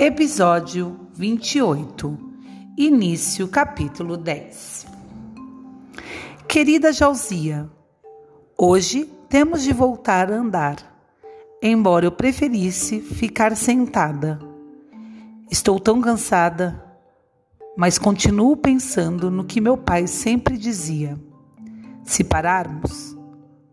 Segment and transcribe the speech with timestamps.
[0.00, 2.16] Episódio 28
[2.76, 4.86] Início, capítulo 10
[6.46, 7.68] Querida Jalzia,
[8.56, 10.76] hoje temos de voltar a andar,
[11.60, 14.38] embora eu preferisse ficar sentada.
[15.50, 16.80] Estou tão cansada,
[17.76, 21.18] mas continuo pensando no que meu pai sempre dizia:
[22.04, 23.16] se pararmos,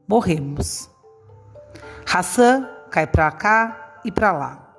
[0.08, 0.90] morremos.
[2.12, 4.75] Hassan cai para cá e para lá.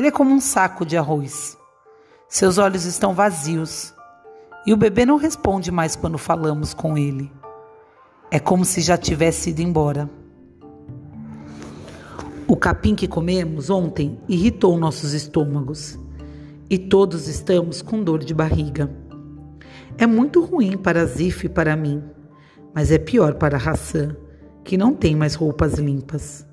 [0.00, 1.58] Ele é como um saco de arroz.
[2.26, 3.92] Seus olhos estão vazios
[4.66, 7.30] e o bebê não responde mais quando falamos com ele.
[8.30, 10.08] É como se já tivesse ido embora.
[12.48, 15.98] O capim que comemos ontem irritou nossos estômagos
[16.70, 18.90] e todos estamos com dor de barriga.
[19.98, 22.02] É muito ruim para Zif e para mim,
[22.74, 24.16] mas é pior para Hassan,
[24.64, 26.46] que não tem mais roupas limpas.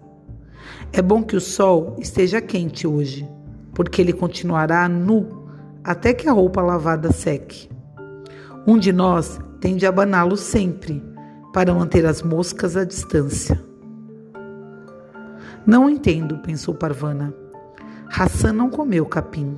[0.92, 3.37] É bom que o sol esteja quente hoje
[3.78, 5.48] porque ele continuará nu
[5.84, 7.70] até que a roupa lavada seque.
[8.66, 11.04] Um de nós tem de abaná-lo sempre
[11.54, 13.64] para manter as moscas à distância.
[15.64, 17.32] Não entendo, pensou Parvana.
[18.10, 19.56] Hassan não comeu capim.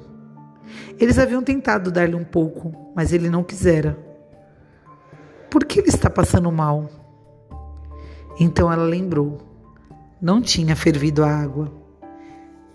[0.99, 3.97] Eles haviam tentado dar-lhe um pouco, mas ele não quisera.
[5.49, 6.89] Por que ele está passando mal?
[8.37, 9.37] Então ela lembrou.
[10.21, 11.78] Não tinha fervido a água.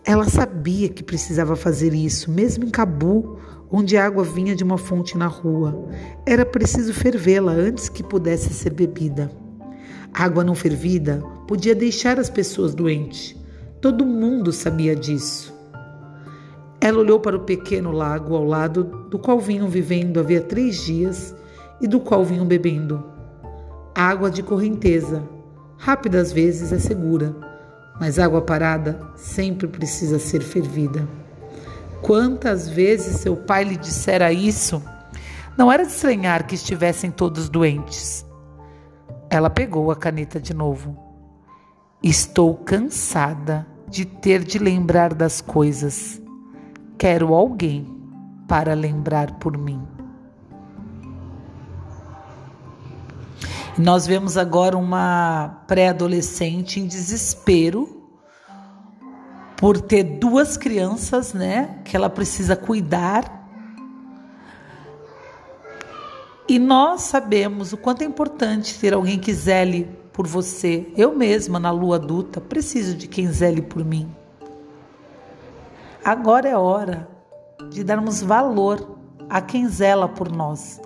[0.07, 3.39] Ela sabia que precisava fazer isso, mesmo em Cabu,
[3.71, 5.89] onde a água vinha de uma fonte na rua.
[6.27, 9.31] Era preciso fervê-la antes que pudesse ser bebida.
[10.13, 13.35] água não fervida podia deixar as pessoas doentes.
[13.81, 15.55] Todo mundo sabia disso.
[16.79, 21.35] Ela olhou para o pequeno lago ao lado do qual vinham vivendo havia três dias
[21.81, 23.03] e do qual vinham bebendo.
[23.95, 25.27] Água de correnteza,
[25.79, 27.54] rápida às vezes é segura
[28.01, 31.09] mas água parada sempre precisa ser fervida.
[32.03, 34.83] Quantas vezes seu pai lhe dissera isso?
[35.57, 38.27] Não era de estranhar que estivessem todos doentes.
[39.31, 40.97] Ela pegou a caneta de novo.
[42.03, 46.21] Estou cansada de ter de lembrar das coisas.
[46.99, 47.87] Quero alguém
[48.49, 49.94] para lembrar por mim.
[53.77, 58.05] Nós vemos agora uma pré-adolescente em desespero
[59.57, 63.49] por ter duas crianças, né, que ela precisa cuidar.
[66.49, 70.87] E nós sabemos o quanto é importante ter alguém que zele por você.
[70.97, 74.09] Eu mesma, na lua adulta, preciso de quem zele por mim.
[76.05, 77.09] Agora é hora
[77.71, 78.99] de darmos valor
[79.29, 80.81] a quem zela por nós.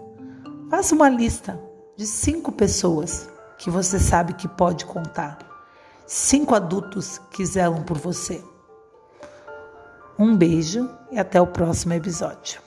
[0.70, 1.67] Faça uma lista
[1.98, 3.28] de cinco pessoas
[3.58, 5.36] que você sabe que pode contar.
[6.06, 8.40] Cinco adultos que zelam por você.
[10.16, 12.62] Um beijo e até o próximo episódio.